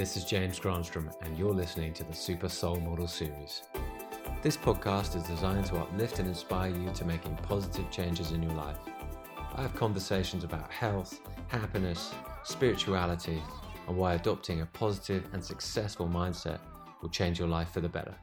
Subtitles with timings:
[0.00, 3.64] This is James Granstrom, and you're listening to the Super Soul Model Series.
[4.40, 8.54] This podcast is designed to uplift and inspire you to making positive changes in your
[8.54, 8.78] life.
[9.56, 12.14] I have conversations about health, happiness,
[12.44, 13.42] spirituality,
[13.88, 16.60] and why adopting a positive and successful mindset
[17.02, 18.14] will change your life for the better.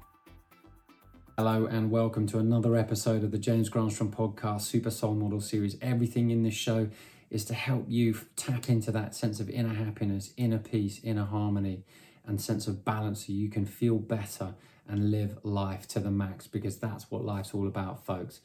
[1.38, 5.78] Hello and welcome to another episode of the James Granstrom podcast Super Soul Model Series.
[5.84, 6.90] Everything in this show
[7.30, 11.84] is to help you tap into that sense of inner happiness, inner peace, inner harmony,
[12.26, 14.54] and sense of balance so you can feel better
[14.88, 18.40] and live life to the max because that's what life's all about, folks.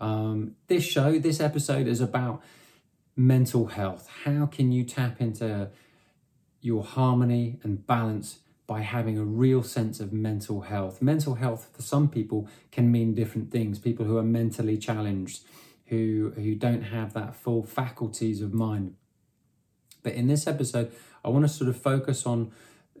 [0.00, 2.42] Um, this show, this episode is about
[3.16, 4.08] mental health.
[4.24, 5.70] How can you tap into
[6.60, 11.00] your harmony and balance by having a real sense of mental health?
[11.00, 13.78] Mental health for some people can mean different things.
[13.78, 15.44] People who are mentally challenged
[15.86, 18.94] who who don't have that full faculties of mind.
[20.02, 20.92] But in this episode,
[21.24, 22.52] I want to sort of focus on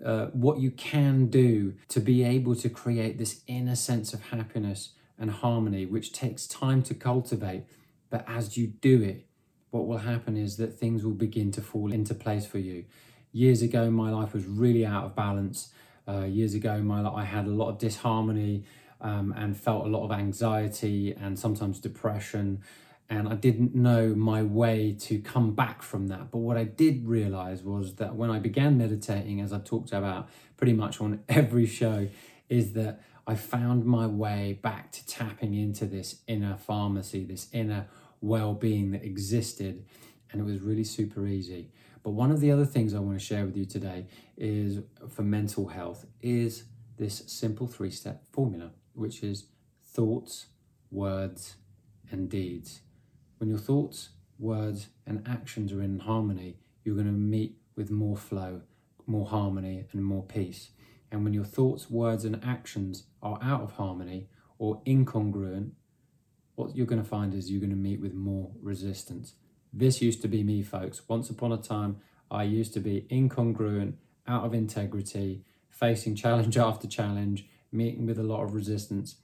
[0.04, 4.90] uh, what you can do to be able to create this inner sense of happiness
[5.18, 7.64] and harmony, which takes time to cultivate.
[8.10, 9.26] But as you do it,
[9.70, 12.84] what will happen is that things will begin to fall into place for you.
[13.32, 15.70] Years ago, my life was really out of balance.
[16.08, 18.64] Uh, years ago, my I had a lot of disharmony
[19.06, 22.60] um, and felt a lot of anxiety and sometimes depression.
[23.08, 26.32] And I didn't know my way to come back from that.
[26.32, 30.28] But what I did realize was that when I began meditating, as I talked about
[30.56, 32.08] pretty much on every show,
[32.48, 37.86] is that I found my way back to tapping into this inner pharmacy, this inner
[38.20, 39.84] well being that existed.
[40.32, 41.70] And it was really super easy.
[42.02, 45.22] But one of the other things I want to share with you today is for
[45.22, 46.64] mental health is
[46.98, 49.46] this simple three step formula which is
[49.84, 50.46] thoughts,
[50.90, 51.56] words,
[52.10, 52.80] and deeds.
[53.38, 58.16] When your thoughts, words, and actions are in harmony, you're going to meet with more
[58.16, 58.62] flow,
[59.06, 60.70] more harmony, and more peace.
[61.10, 65.72] And when your thoughts, words, and actions are out of harmony or incongruent,
[66.54, 69.34] what you're going to find is you're going to meet with more resistance.
[69.72, 71.02] This used to be me, folks.
[71.06, 71.98] Once upon a time,
[72.30, 73.94] I used to be incongruent,
[74.26, 79.16] out of integrity, facing challenge after challenge, meeting with a lot of resistance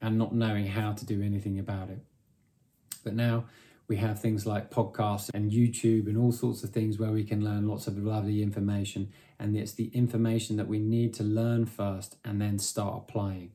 [0.00, 2.00] and not knowing how to do anything about it.
[3.02, 3.44] But now
[3.86, 7.44] we have things like podcasts and YouTube and all sorts of things where we can
[7.44, 9.12] learn lots of lovely information.
[9.38, 13.52] And it's the information that we need to learn first and then start applying.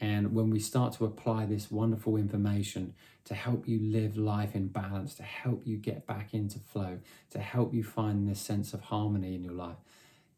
[0.00, 2.94] And when we start to apply this wonderful information
[3.24, 6.98] to help you live life in balance, to help you get back into flow,
[7.30, 9.78] to help you find this sense of harmony in your life,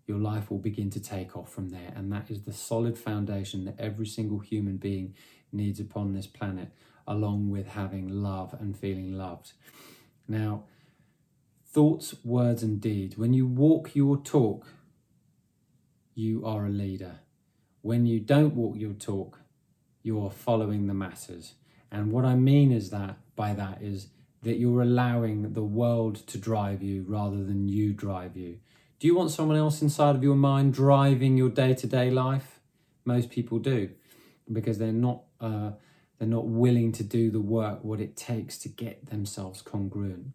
[0.06, 1.93] your life will begin to take off from there.
[1.94, 5.15] And that is the solid foundation that every single human being
[5.53, 6.69] needs upon this planet,
[7.06, 9.53] along with having love and feeling loved.
[10.28, 10.65] Now,
[11.66, 13.19] thoughts, words, and deeds.
[13.19, 14.66] When you walk your talk,
[16.15, 17.21] you are a leader.
[17.83, 19.41] When you don't walk your talk,
[20.03, 21.55] you are following the masses.
[21.91, 24.09] And what I mean is that by that is
[24.43, 28.59] that you're allowing the world to drive you rather than you drive you.
[28.99, 32.61] Do you want someone else inside of your mind driving your day to day life?
[33.05, 33.91] Most people do,
[34.51, 35.73] because they're not uh,
[36.19, 40.29] they're not willing to do the work what it takes to get themselves congruent.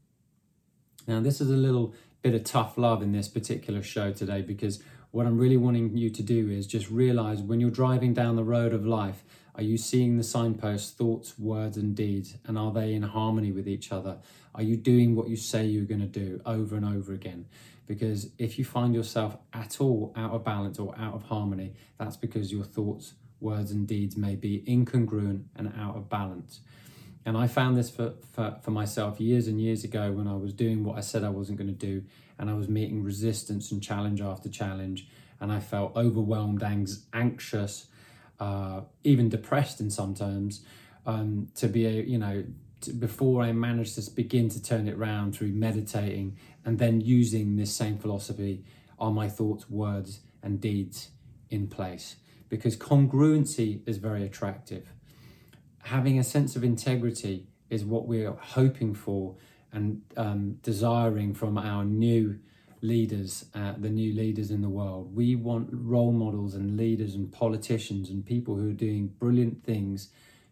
[1.07, 4.83] Now, this is a little bit of tough love in this particular show today because
[5.09, 8.43] what I'm really wanting you to do is just realize when you're driving down the
[8.43, 9.23] road of life,
[9.55, 12.37] are you seeing the signposts, thoughts, words, and deeds?
[12.45, 14.19] And are they in harmony with each other?
[14.53, 17.47] Are you doing what you say you're going to do over and over again?
[17.91, 22.15] Because if you find yourself at all out of balance or out of harmony, that's
[22.15, 26.61] because your thoughts, words, and deeds may be incongruent and out of balance.
[27.25, 30.53] And I found this for, for, for myself years and years ago when I was
[30.53, 32.05] doing what I said I wasn't going to do,
[32.39, 35.09] and I was meeting resistance and challenge after challenge,
[35.41, 36.63] and I felt overwhelmed,
[37.11, 37.87] anxious,
[38.39, 40.63] uh, even depressed in some terms.
[41.05, 42.45] Um, to be, a, you know,
[42.99, 47.73] before I managed to begin to turn it around through meditating and then using this
[47.73, 48.63] same philosophy
[48.99, 51.09] are my thoughts, words, and deeds
[51.49, 52.17] in place.
[52.49, 54.93] Because congruency is very attractive.
[55.83, 59.35] Having a sense of integrity is what we're hoping for
[59.71, 62.39] and um, desiring from our new
[62.81, 65.15] leaders, uh, the new leaders in the world.
[65.15, 70.09] We want role models and leaders and politicians and people who are doing brilliant things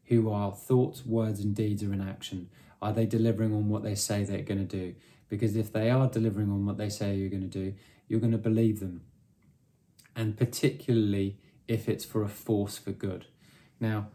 [0.09, 2.49] who are thoughts, words, and deeds are in action?
[2.81, 4.95] Are they delivering on what they say they're going to do?
[5.29, 7.73] Because if they are delivering on what they say you're going to do,
[8.07, 9.01] you're going to believe them.
[10.15, 11.37] And particularly
[11.67, 13.27] if it's for a force for good.
[13.79, 14.07] Now,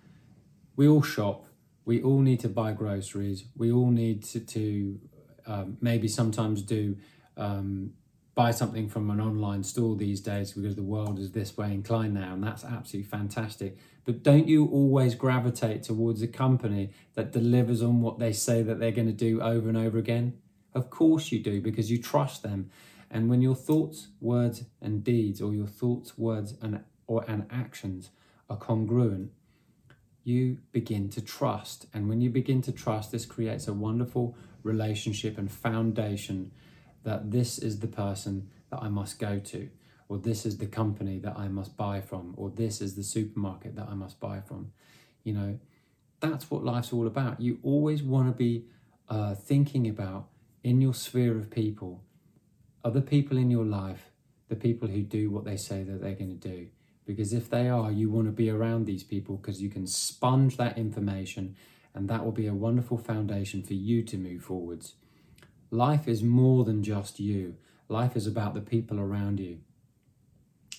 [0.76, 1.46] we all shop,
[1.84, 5.00] we all need to buy groceries, we all need to, to
[5.46, 6.96] um, maybe sometimes do
[7.36, 7.92] um,
[8.34, 12.14] buy something from an online store these days because the world is this way inclined
[12.14, 13.78] now, and that's absolutely fantastic.
[14.04, 18.80] But don't you always gravitate towards a company that delivers on what they say that
[18.80, 20.34] they're going to do over and over again?
[20.74, 22.70] Of course you do, because you trust them.
[23.10, 28.10] And when your thoughts, words, and deeds, or your thoughts, words, and or and actions
[28.50, 29.30] are congruent,
[30.24, 31.86] you begin to trust.
[31.94, 36.50] And when you begin to trust, this creates a wonderful relationship and foundation
[37.04, 39.68] that this is the person that I must go to,
[40.08, 43.76] or this is the company that I must buy from, or this is the supermarket
[43.76, 44.72] that I must buy from.
[45.22, 45.58] You know,
[46.20, 47.40] that's what life's all about.
[47.40, 48.64] You always want to be
[49.08, 50.28] uh, thinking about
[50.64, 52.02] in your sphere of people,
[52.82, 54.10] other people in your life,
[54.48, 56.66] the people who do what they say that they're going to do.
[57.06, 60.56] Because if they are, you want to be around these people because you can sponge
[60.56, 61.54] that information
[61.94, 64.94] and that will be a wonderful foundation for you to move forwards.
[65.70, 67.56] Life is more than just you.
[67.88, 69.58] Life is about the people around you.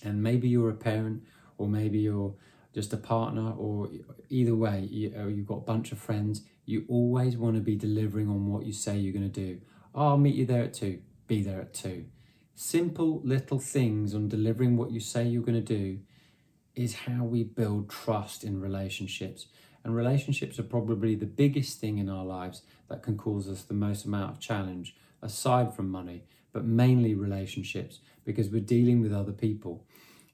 [0.02, 1.22] And maybe you're a parent,
[1.58, 2.34] or maybe you're
[2.74, 3.88] just a partner, or
[4.28, 6.42] either way, you, uh, have got a bunch of friends.
[6.66, 9.60] You always want to be delivering on what you say you're going to do.
[9.96, 11.00] I'll meet you there at two.
[11.26, 12.04] Be there at two.
[12.54, 16.00] Simple little things on delivering what you say you're going to do
[16.74, 19.46] is how we build trust in relationships.
[19.82, 23.74] And relationships are probably the biggest thing in our lives that can cause us the
[23.74, 29.32] most amount of challenge, aside from money, but mainly relationships, because we're dealing with other
[29.32, 29.86] people.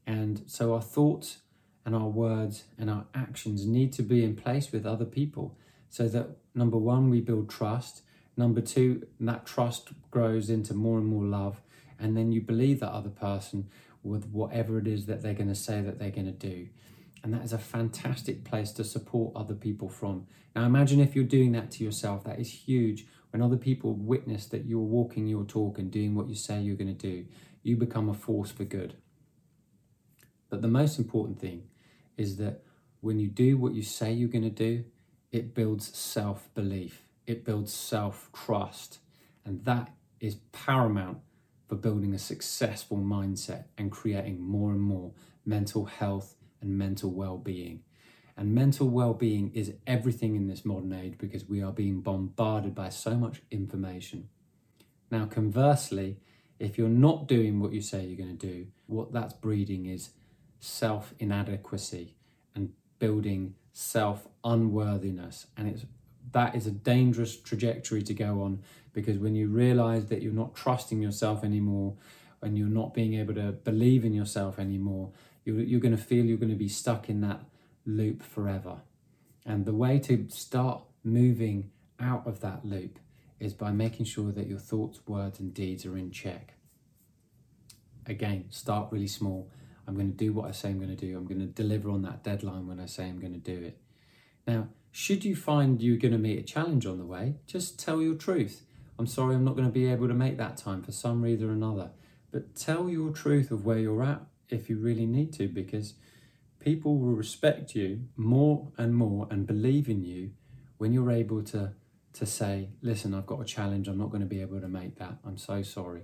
[0.07, 1.39] And so our thoughts
[1.85, 5.57] and our words and our actions need to be in place with other people
[5.89, 8.03] so that number one, we build trust.
[8.37, 11.61] Number two, that trust grows into more and more love.
[11.99, 13.69] And then you believe that other person
[14.03, 16.69] with whatever it is that they're going to say that they're going to do.
[17.23, 20.27] And that is a fantastic place to support other people from.
[20.57, 23.07] Now, imagine if you're doing that to yourself, that is huge.
[23.31, 26.77] When other people witness that you're walking your talk and doing what you say you're
[26.77, 27.27] going to do,
[27.63, 28.95] you become a force for good.
[30.51, 31.63] But the most important thing
[32.17, 32.63] is that
[33.01, 34.85] when you do what you say you're going to do,
[35.31, 38.99] it builds self belief, it builds self trust.
[39.45, 39.91] And that
[40.21, 41.19] is paramount
[41.69, 45.13] for building a successful mindset and creating more and more
[45.45, 47.83] mental health and mental well being.
[48.37, 52.75] And mental well being is everything in this modern age because we are being bombarded
[52.75, 54.29] by so much information.
[55.11, 56.19] Now, conversely,
[56.59, 60.11] if you're not doing what you say you're going to do, what that's breeding is
[60.61, 62.15] self inadequacy
[62.55, 65.47] and building self unworthiness.
[65.57, 65.85] And it's
[66.33, 68.63] that is a dangerous trajectory to go on
[68.93, 71.95] because when you realize that you're not trusting yourself anymore
[72.43, 75.11] and you're not being able to believe in yourself anymore,
[75.45, 77.41] you're, you're going to feel you're going to be stuck in that
[77.87, 78.79] loop forever.
[79.47, 82.99] And the way to start moving out of that loop
[83.41, 86.55] is by making sure that your thoughts, words, and deeds are in check.
[88.07, 89.51] Again, start really small.
[89.87, 91.17] I'm going to do what I say I'm going to do.
[91.17, 93.79] I'm going to deliver on that deadline when I say I'm going to do it.
[94.47, 98.01] Now, should you find you're going to meet a challenge on the way, just tell
[98.01, 98.63] your truth.
[98.99, 101.49] I'm sorry, I'm not going to be able to make that time for some reason
[101.49, 101.91] or another.
[102.31, 105.95] But tell your truth of where you're at if you really need to, because
[106.61, 110.31] people will respect you more and more and believe in you
[110.77, 111.73] when you're able to
[112.15, 114.97] to say, listen, I've got a challenge, I'm not going to be able to make
[114.99, 115.15] that.
[115.25, 116.03] I'm so sorry.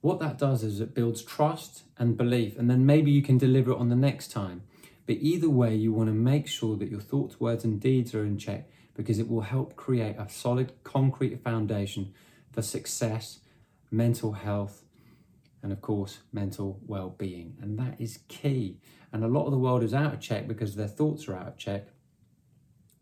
[0.00, 3.72] What that does is it builds trust and belief, and then maybe you can deliver
[3.72, 4.62] it on the next time.
[5.08, 8.26] But either way, you want to make sure that your thoughts, words, and deeds are
[8.26, 12.12] in check because it will help create a solid, concrete foundation
[12.52, 13.38] for success,
[13.90, 14.84] mental health,
[15.62, 17.56] and of course, mental well being.
[17.62, 18.80] And that is key.
[19.10, 21.48] And a lot of the world is out of check because their thoughts are out
[21.48, 21.88] of check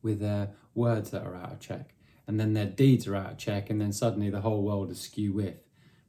[0.01, 1.93] with their words that are out of check.
[2.29, 5.01] And then their deeds are out of check, and then suddenly the whole world is
[5.01, 5.57] skew with.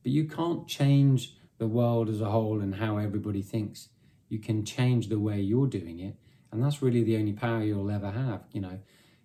[0.03, 3.89] But you can't change the world as a whole and how everybody thinks.
[4.29, 6.15] You can change the way you're doing it,
[6.51, 8.43] and that's really the only power you'll ever have.
[8.51, 8.79] You know,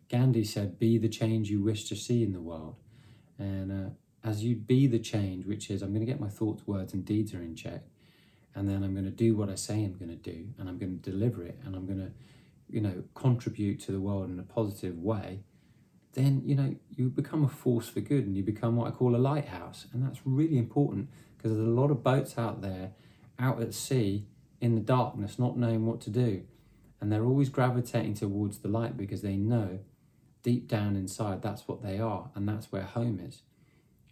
[0.09, 2.77] Gandhi said, Be the change you wish to see in the world.
[3.39, 3.91] And uh,
[4.25, 7.05] as you be the change, which is I'm going to get my thoughts, words, and
[7.05, 7.83] deeds are in check,
[8.55, 10.79] and then I'm going to do what I say I'm going to do, and I'm
[10.79, 12.13] going to deliver it, and I'm going to,
[12.71, 15.41] you know, contribute to the world in a positive way.
[16.13, 19.17] Then you know you become a force for good, and you become what I call
[19.17, 22.93] a lighthouse, and that's really important because there's a lot of boats out there,
[23.39, 24.27] out at sea
[24.63, 26.45] in the darkness, not knowing what to do,
[27.01, 29.81] and they're always gravitating towards the light because they know
[30.45, 33.43] deep down inside that's what they are, and that's where home is.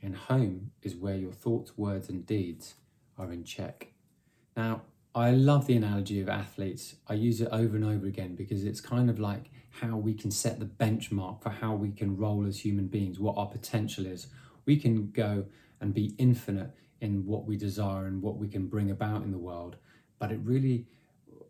[0.02, 2.75] And home is where your thoughts, words, and deeds
[3.16, 3.92] are in check.
[4.57, 4.83] Now,
[5.14, 6.97] I love the analogy of athletes.
[7.07, 10.30] I use it over and over again because it's kind of like how we can
[10.30, 14.26] set the benchmark for how we can roll as human beings, what our potential is.
[14.66, 15.47] We can go
[15.80, 19.38] and be infinite in what we desire and what we can bring about in the
[19.38, 19.76] world.
[20.21, 20.87] But it really,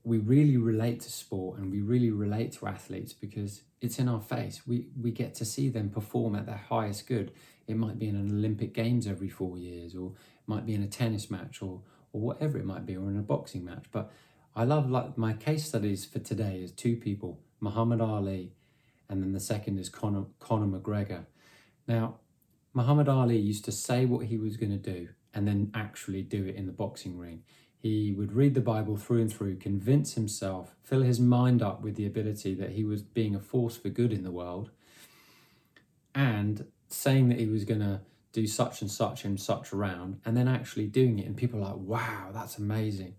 [0.04, 4.22] we really relate to sport and we really relate to athletes because it's in our
[4.22, 4.62] face.
[4.66, 7.32] We we get to see them perform at their highest good.
[7.66, 10.82] It might be in an Olympic Games every four years, or it might be in
[10.82, 13.84] a tennis match, or or whatever it might be, or in a boxing match.
[13.92, 14.10] But
[14.54, 18.52] I love like my case studies for today is two people, Muhammad Ali,
[19.08, 21.26] and then the second is Conor, Conor McGregor.
[21.86, 22.16] Now,
[22.72, 26.46] Muhammad Ali used to say what he was going to do and then actually do
[26.46, 27.42] it in the boxing ring.
[27.82, 31.96] He would read the Bible through and through, convince himself, fill his mind up with
[31.96, 34.70] the ability that he was being a force for good in the world,
[36.14, 40.36] and saying that he was going to do such and such and such around, and
[40.36, 41.26] then actually doing it.
[41.26, 43.14] And people are like, wow, that's amazing.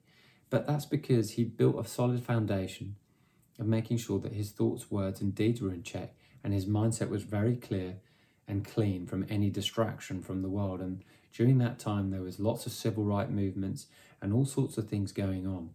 [0.51, 2.97] But that's because he built a solid foundation
[3.59, 6.13] of making sure that his thoughts, words, and deeds were in check,
[6.43, 7.95] and his mindset was very clear
[8.47, 10.81] and clean from any distraction from the world.
[10.81, 11.03] And
[11.33, 13.87] during that time, there was lots of civil rights movements
[14.21, 15.71] and all sorts of things going on.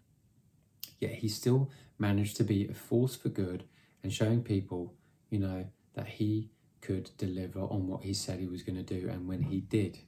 [1.00, 3.64] Yet he still managed to be a force for good
[4.02, 4.94] and showing people,
[5.30, 6.50] you know, that he
[6.80, 9.08] could deliver on what he said he was going to do.
[9.08, 9.98] And when he did,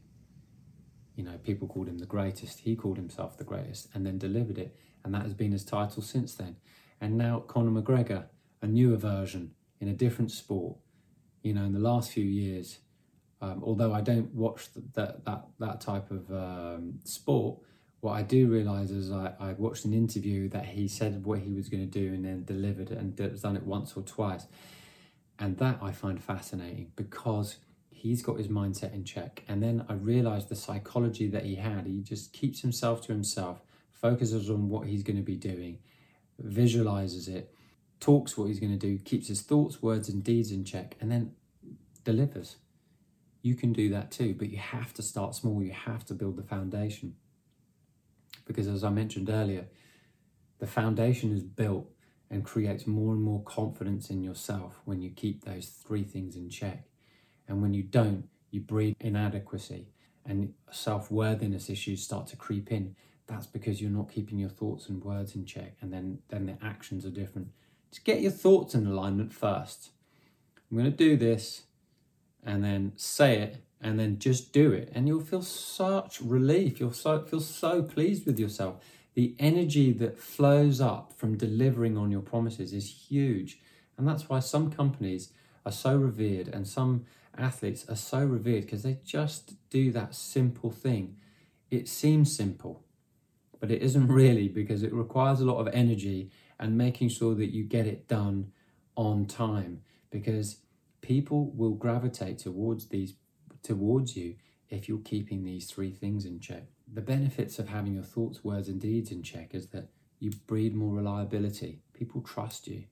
[1.17, 2.61] you know, people called him the greatest.
[2.61, 4.77] He called himself the greatest and then delivered it.
[5.05, 6.57] And that has been his title since then.
[7.01, 8.27] And now Conor McGregor,
[8.63, 10.77] a newer version in a different sport.
[11.43, 12.79] You know, in the last few years,
[13.41, 17.61] um, although I don't watch the, that that that type of um, sport,
[18.01, 21.53] what I do realize is I, I watched an interview that he said what he
[21.53, 24.47] was going to do and then delivered it and done it once or twice,
[25.39, 27.57] and that I find fascinating because
[27.91, 29.43] he's got his mindset in check.
[29.49, 31.87] And then I realized the psychology that he had.
[31.87, 33.61] He just keeps himself to himself,
[33.93, 35.79] focuses on what he's going to be doing,
[36.39, 37.53] visualizes it,
[37.99, 41.11] talks what he's going to do, keeps his thoughts, words, and deeds in check, and
[41.11, 41.33] then
[42.05, 42.57] delivers.
[43.43, 45.63] You can do that too, but you have to start small.
[45.63, 47.17] You have to build the foundation.
[48.49, 49.67] Because as I mentioned earlier,
[50.59, 51.89] the foundation is built
[52.31, 56.51] and creates more and more confidence in yourself when you keep those three things in
[56.51, 56.85] check.
[57.47, 59.87] And when you don't, you breed inadequacy
[60.27, 62.97] and self worthiness issues start to creep in.
[63.27, 66.57] That's because you're not keeping your thoughts and words in check, and then, then the
[66.65, 67.49] actions are different.
[67.91, 69.91] Just get your thoughts in alignment first.
[70.71, 71.63] I'm going to do this,
[72.43, 76.81] and then say it, and then just do it, and you'll feel such relief.
[76.81, 78.83] You'll so, feel so pleased with yourself.
[79.15, 83.61] The energy that flows up from delivering on your promises is huge,
[83.97, 85.33] and that's why some companies
[85.65, 87.05] are so revered and some
[87.37, 91.17] athletes are so revered because they just do that simple thing.
[91.71, 92.85] It seems simple,
[93.61, 97.53] but it isn't really because it requires a lot of energy and making sure that
[97.53, 98.53] you get it done
[98.97, 100.59] on time because
[101.01, 103.15] people will gravitate towards these
[103.63, 104.37] towards you
[104.69, 106.65] if you're keeping these three things in check.
[106.93, 109.89] The benefits of having your thoughts, words, and deeds in check is that
[110.19, 111.81] you breed more reliability.
[111.93, 112.85] People trust you.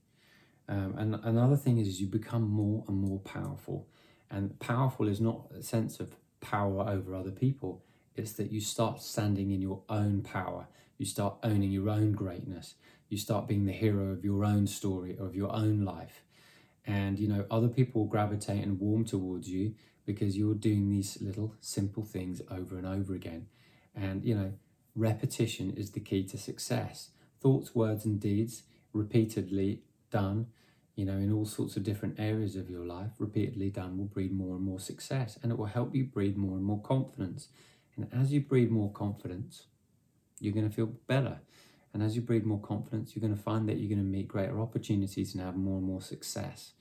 [0.68, 3.88] Um, and another thing is you become more and more powerful.
[4.30, 7.82] And powerful is not a sense of power over other people,
[8.14, 10.68] it's that you start standing in your own power.
[10.98, 12.74] You start owning your own greatness.
[13.08, 16.22] You start being the hero of your own story, of your own life.
[16.86, 19.74] And, you know, other people gravitate and warm towards you
[20.06, 23.48] because you're doing these little simple things over and over again.
[23.94, 24.52] And, you know,
[24.94, 27.10] repetition is the key to success.
[27.40, 30.46] Thoughts, words, and deeds repeatedly done
[30.96, 34.32] you know, in all sorts of different areas of your life, repeatedly done will breed
[34.32, 37.48] more and more success and it will help you breed more and more confidence.
[37.96, 39.66] And as you breed more confidence,
[40.40, 41.40] you're going to feel better.
[41.92, 44.26] And as you breed more confidence, you're going to find that you're going to meet
[44.26, 46.72] greater opportunities and have more and more success.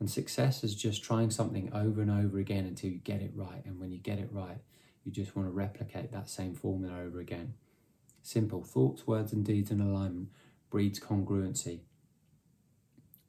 [0.00, 3.62] And success is just trying something over and over again until you get it right.
[3.64, 4.58] And when you get it right,
[5.04, 7.54] you just want to replicate that same formula over again.
[8.22, 10.28] Simple thoughts, words, and deeds in alignment
[10.70, 11.80] breeds congruency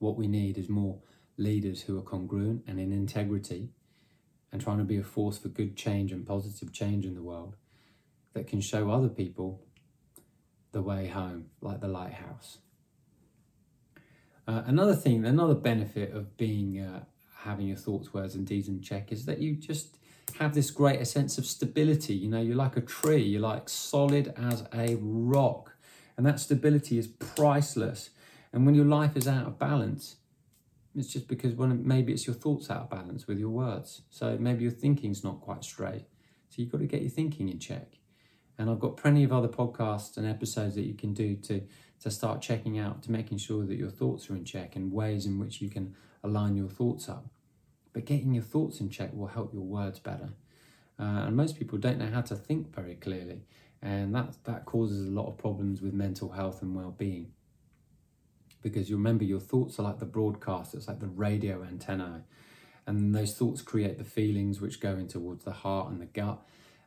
[0.01, 0.97] what we need is more
[1.37, 3.69] leaders who are congruent and in integrity
[4.51, 7.55] and trying to be a force for good change and positive change in the world
[8.33, 9.61] that can show other people
[10.71, 12.57] the way home, like the lighthouse.
[14.51, 16.99] Uh, another thing, another benefit of being uh,
[17.37, 19.97] having your thoughts, words, and deeds in check is that you just
[20.39, 22.15] have this greater sense of stability.
[22.15, 25.73] You know, you're like a tree, you're like solid as a rock,
[26.17, 28.09] and that stability is priceless.
[28.51, 30.17] And when your life is out of balance,
[30.97, 34.01] it's just because when maybe it's your thoughts out of balance with your words.
[34.09, 36.07] So maybe your thinking's not quite straight.
[36.49, 38.00] So you've got to get your thinking in check.
[38.57, 41.61] And I've got plenty of other podcasts and episodes that you can do to
[42.01, 45.27] to start checking out to making sure that your thoughts are in check and ways
[45.27, 47.27] in which you can align your thoughts up.
[47.93, 50.29] But getting your thoughts in check will help your words better.
[50.99, 53.41] Uh, and most people don't know how to think very clearly.
[53.81, 57.31] And that, that causes a lot of problems with mental health and well being.
[58.61, 62.23] Because you remember, your thoughts are like the broadcast, it's like the radio antenna.
[62.85, 66.41] And those thoughts create the feelings which go in towards the heart and the gut.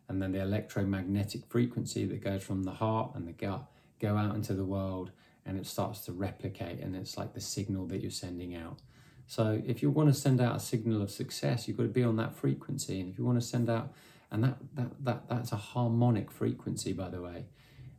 [0.08, 3.64] And then the electromagnetic frequency that goes from the heart and the gut
[4.00, 5.10] go out into the world
[5.46, 6.80] and it starts to replicate.
[6.80, 8.80] And it's like the signal that you're sending out.
[9.26, 12.04] So if you want to send out a signal of success, you've got to be
[12.04, 13.00] on that frequency.
[13.00, 13.92] And if you want to send out,
[14.30, 17.46] and that, that, that that's a harmonic frequency, by the way.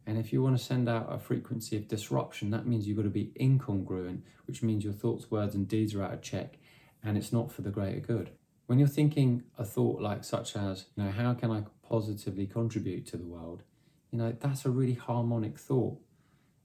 [0.06, 3.04] And if you want to send out a frequency of disruption, that means you've got
[3.04, 6.58] to be incongruent, which means your thoughts, words, and deeds are out of check,
[7.04, 8.30] and it's not for the greater good.
[8.68, 13.06] When you're thinking a thought like such as, you know, how can I positively contribute
[13.08, 13.64] to the world?
[14.12, 16.00] You know, that's a really harmonic thought,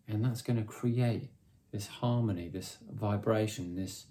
[0.06, 1.30] and that's going to create
[1.72, 4.06] this harmony, this vibration, this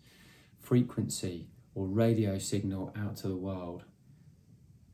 [0.60, 3.84] frequency or radio signal out to the world.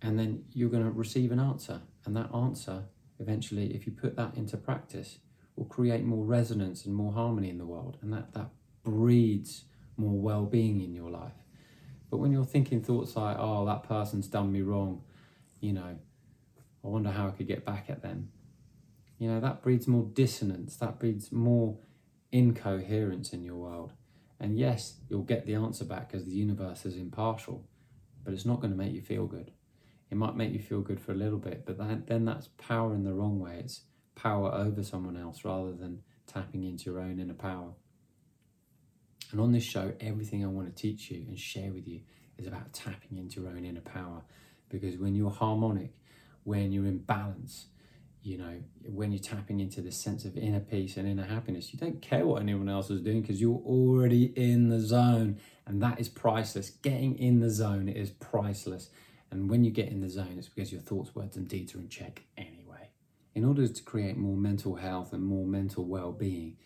[0.01, 1.81] And then you're going to receive an answer.
[2.05, 2.83] And that answer,
[3.19, 5.19] eventually, if you put that into practice,
[5.55, 7.97] will create more resonance and more harmony in the world.
[8.01, 8.49] And that, that
[8.83, 9.63] breeds
[9.97, 11.33] more well being in your life.
[12.09, 15.01] But when you're thinking thoughts like, oh, that person's done me wrong,
[15.65, 15.97] you know,
[16.83, 18.29] I wonder how I could get back at them.
[19.17, 21.77] You know, that breeds more dissonance, that breeds more
[22.31, 23.93] incoherence in your world.
[24.39, 27.65] And yes, you'll get the answer back because the universe is impartial,
[28.23, 29.51] but it's not going to make you feel good.
[30.11, 32.93] It might make you feel good for a little bit, but that, then that's power
[32.93, 33.61] in the wrong way.
[33.63, 33.81] It's
[34.13, 37.71] power over someone else rather than tapping into your own inner power.
[39.31, 42.01] And on this show, everything I want to teach you and share with you
[42.37, 44.21] is about tapping into your own inner power.
[44.69, 45.91] Because when you're harmonic,
[46.43, 47.67] when you're in balance,
[48.25, 48.55] you know,
[48.89, 52.25] when you're tapping into this sense of inner peace and inner happiness, you don't care
[52.25, 55.39] what anyone else is doing because you're already in the zone.
[55.67, 56.71] And that is priceless.
[56.71, 58.89] Getting in the zone is priceless.
[59.29, 61.79] And when you get in the zone, it's because your thoughts, words, and deeds are
[61.79, 62.89] in check anyway.
[63.35, 66.57] In order to create more mental health and more mental well being,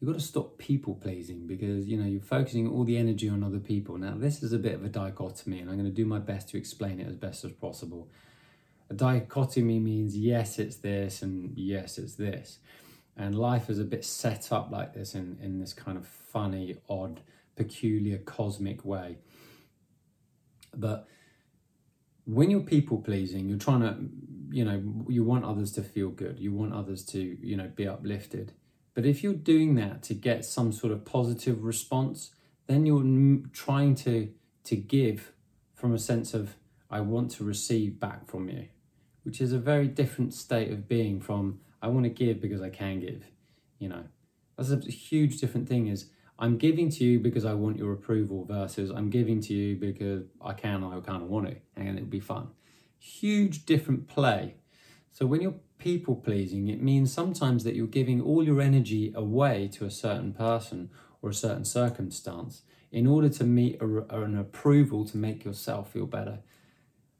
[0.00, 3.42] you've got to stop people pleasing because you know you're focusing all the energy on
[3.42, 3.96] other people.
[3.98, 6.48] Now, this is a bit of a dichotomy, and I'm going to do my best
[6.50, 8.08] to explain it as best as possible
[8.90, 12.58] a dichotomy means yes, it's this, and yes, it's this.
[13.16, 16.76] And life is a bit set up like this in, in this kind of funny,
[16.88, 17.20] odd,
[17.56, 19.18] peculiar, cosmic way.
[20.74, 21.06] But
[22.24, 23.96] when you're people pleasing, you're trying to,
[24.50, 27.86] you know, you want others to feel good, you want others to, you know, be
[27.86, 28.52] uplifted.
[28.94, 32.30] But if you're doing that to get some sort of positive response,
[32.66, 34.30] then you're trying to
[34.64, 35.32] to give
[35.74, 36.56] from a sense of
[36.90, 38.68] I want to receive back from you
[39.24, 42.70] which is a very different state of being from I want to give because I
[42.70, 43.24] can give.
[43.78, 44.04] You know,
[44.56, 45.88] that's a huge different thing.
[45.88, 49.76] Is I'm giving to you because I want your approval versus I'm giving to you
[49.76, 52.48] because I can I kind of want to, and it'll be fun.
[52.98, 54.54] Huge different play.
[55.12, 59.68] So when you're people pleasing, it means sometimes that you're giving all your energy away
[59.70, 60.88] to a certain person
[61.20, 66.06] or a certain circumstance in order to meet a, an approval to make yourself feel
[66.06, 66.38] better.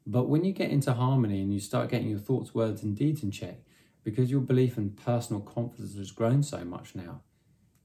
[0.07, 3.21] But when you get into harmony and you start getting your thoughts, words, and deeds
[3.21, 3.59] in check,
[4.03, 7.21] because your belief and personal confidence has grown so much now,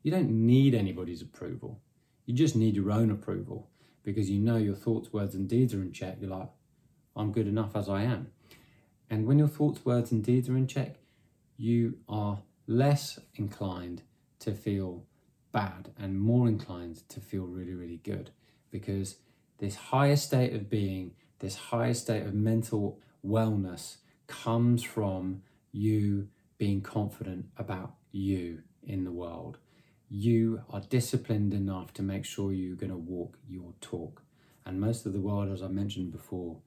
[0.03, 1.83] you don't need anybody's approval.
[2.25, 3.69] You just need your own approval
[4.03, 6.17] because you know your thoughts, words, and deeds are in check.
[6.23, 6.49] You're like,
[7.15, 8.29] I'm good enough as I am.
[9.11, 10.97] And when your thoughts, words, and deeds are in check,
[11.57, 14.03] you are less inclined
[14.39, 15.05] to feel
[15.53, 18.31] bad and more inclined to feel really, really good
[18.71, 19.17] because
[19.59, 23.97] this higher state of being this higher state of mental wellness
[24.27, 25.43] comes from
[25.73, 29.59] you being confident about you in the world.
[30.09, 34.23] You are disciplined enough to make sure you're going to walk your talk.
[34.67, 36.59] And most of the world, as I mentioned before,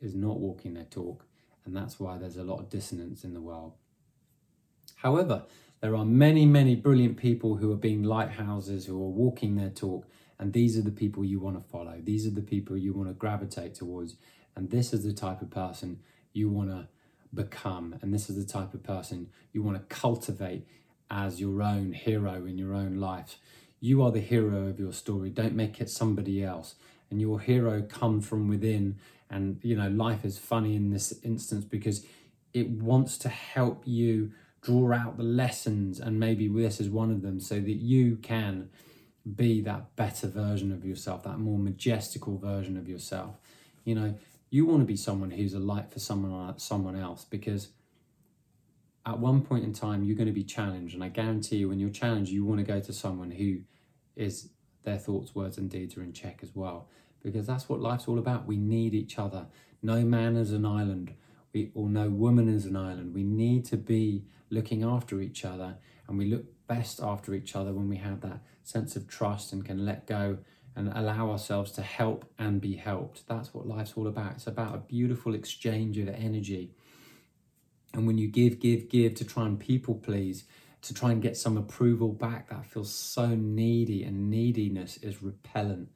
[0.00, 1.24] is not walking their talk.
[1.68, 3.74] And that's why there's a lot of dissonance in the world.
[4.96, 5.42] However,
[5.82, 10.06] there are many, many brilliant people who are being lighthouses, who are walking their talk,
[10.38, 12.00] and these are the people you want to follow.
[12.02, 14.16] These are the people you want to gravitate towards.
[14.56, 16.00] And this is the type of person
[16.32, 16.88] you want to
[17.34, 17.96] become.
[18.00, 20.66] And this is the type of person you want to cultivate
[21.10, 23.36] as your own hero in your own life.
[23.78, 25.28] You are the hero of your story.
[25.28, 26.76] Don't make it somebody else.
[27.10, 28.96] And your hero comes from within.
[29.30, 32.04] And, you know, life is funny in this instance because
[32.54, 36.00] it wants to help you draw out the lessons.
[36.00, 38.70] And maybe this is one of them so that you can
[39.36, 43.36] be that better version of yourself, that more majestical version of yourself.
[43.84, 44.14] You know,
[44.50, 47.68] you want to be someone who's a light for someone uh, someone else because
[49.06, 51.78] at one point in time you're going to be challenged and I guarantee you when
[51.78, 53.60] you're challenged you want to go to someone who
[54.16, 54.50] is
[54.84, 56.88] their thoughts, words and deeds are in check as well
[57.22, 58.46] because that's what life's all about.
[58.46, 59.46] We need each other
[59.82, 61.14] No man is an island,
[61.52, 63.14] we, or no woman is an island.
[63.14, 65.76] We need to be looking after each other,
[66.08, 69.64] and we look best after each other when we have that sense of trust and
[69.64, 70.38] can let go
[70.74, 73.26] and allow ourselves to help and be helped.
[73.26, 74.32] That's what life's all about.
[74.32, 76.72] It's about a beautiful exchange of energy.
[77.94, 80.44] And when you give, give, give to try and people please,
[80.82, 85.88] to try and get some approval back, that feels so needy, and neediness is repellent.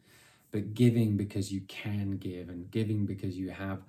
[0.52, 3.82] But giving because you can give, and giving because you have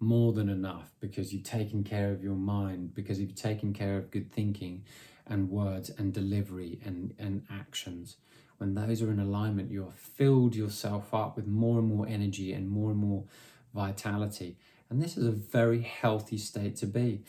[0.00, 4.10] more than enough, because you've taken care of your mind, because you've taken care of
[4.10, 4.84] good thinking
[5.26, 8.16] and words and delivery and, and actions
[8.58, 12.52] when those are in alignment, you have filled yourself up with more and more energy
[12.52, 13.24] and more and more
[13.74, 14.56] vitality.
[14.88, 17.22] And this is a very healthy state to be.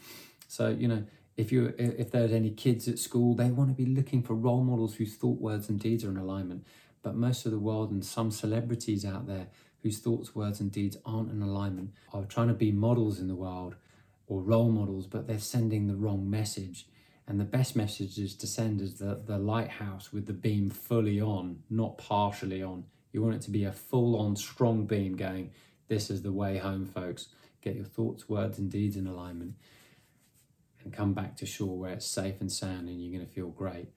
[0.47, 1.04] So, you know,
[1.36, 4.63] if you if there's any kids at school, they want to be looking for role
[4.63, 6.65] models whose thought, words, and deeds are in alignment.
[7.08, 9.48] But most of the world and some celebrities out there
[9.82, 13.36] whose thoughts, words, and deeds aren't in alignment are trying to be models in the
[13.36, 13.76] world
[14.28, 16.86] or role models, but they're sending the wrong message.
[17.26, 21.22] And the best message is to send is the, the lighthouse with the beam fully
[21.22, 22.84] on, not partially on.
[23.13, 25.52] You want it to be a full on, strong beam going,
[25.88, 27.30] this is the way home, folks.
[27.62, 29.54] Get your thoughts, words, and deeds in alignment
[30.84, 33.48] and come back to shore where it's safe and sound and you're going to feel
[33.48, 33.88] great.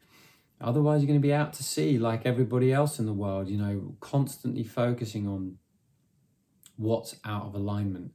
[0.61, 3.57] Otherwise, you're going to be out to sea like everybody else in the world, you
[3.57, 5.57] know, constantly focusing on
[6.77, 8.13] what's out of alignment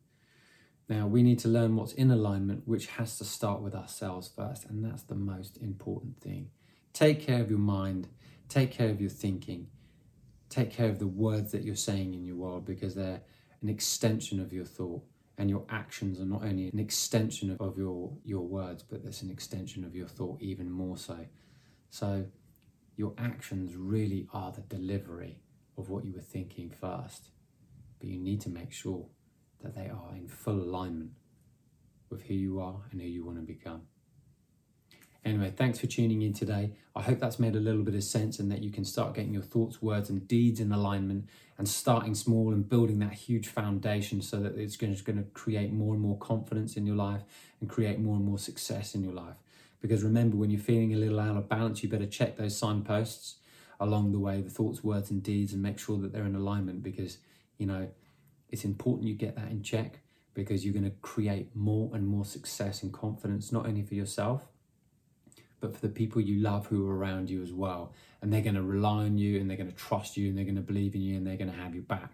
[0.87, 4.65] now, we need to learn what's in alignment, which has to start with ourselves first,
[4.65, 6.49] and that's the most important thing.
[6.93, 8.07] Take care of your mind,
[8.49, 9.67] take care of your thinking,
[10.49, 13.21] take care of the words that you're saying in your world because they're
[13.61, 15.03] an extension of your thought.
[15.37, 19.29] And your actions are not only an extension of your, your words, but it's an
[19.29, 21.17] extension of your thought even more so.
[21.95, 22.25] So,
[22.97, 25.39] your actions really are the delivery
[25.77, 27.29] of what you were thinking first.
[27.99, 29.05] But you need to make sure
[29.63, 31.11] that they are in full alignment
[32.09, 33.83] with who you are and who you want to become.
[35.23, 36.73] Anyway, thanks for tuning in today.
[36.97, 39.33] I hope that's made a little bit of sense and that you can start getting
[39.33, 44.21] your thoughts, words, and deeds in alignment and starting small and building that huge foundation
[44.21, 47.21] so that it's going to create more and more confidence in your life
[47.61, 49.35] and create more and more success in your life.
[49.85, 53.35] Because remember, when you're feeling a little out of balance, you better check those signposts
[53.79, 56.81] along the way, the thoughts, words, and deeds, and make sure that they're in alignment
[56.81, 57.19] because,
[57.59, 57.87] you know,
[58.49, 59.99] it's important you get that in check
[60.33, 64.47] because you're going to create more and more success and confidence, not only for yourself,
[65.59, 67.93] but for the people you love who are around you as well.
[68.23, 70.45] And they're going to rely on you and they're going to trust you and they're
[70.45, 72.09] going to believe in you and they're going to have your back.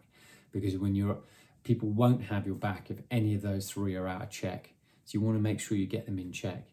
[0.51, 1.19] Because when you're,
[1.63, 4.73] people won't have your back if any of those three are out of check.
[5.05, 6.70] So you want to make sure you get them in check.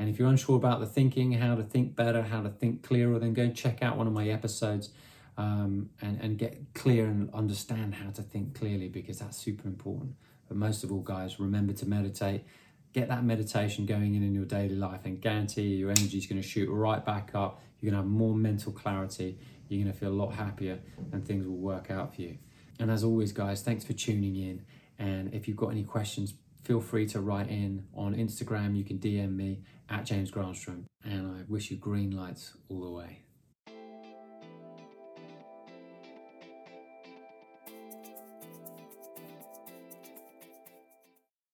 [0.00, 3.18] And if you're unsure about the thinking, how to think better, how to think clearer,
[3.18, 4.88] then go check out one of my episodes
[5.36, 10.14] um, and, and get clear and understand how to think clearly because that's super important.
[10.48, 12.46] But most of all, guys, remember to meditate.
[12.94, 16.26] Get that meditation going in in your daily life and guarantee you your energy is
[16.26, 17.60] going to shoot right back up.
[17.80, 19.38] You're going to have more mental clarity.
[19.68, 20.80] You're going to feel a lot happier
[21.12, 22.38] and things will work out for you.
[22.78, 24.64] And as always, guys, thanks for tuning in.
[24.98, 26.32] And if you've got any questions,
[26.64, 28.76] feel free to write in on Instagram.
[28.76, 29.60] You can DM me
[29.90, 30.84] at James Granstrom.
[31.04, 33.22] And I wish you green lights all the way.